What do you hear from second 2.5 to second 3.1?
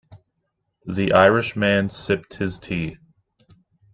tea.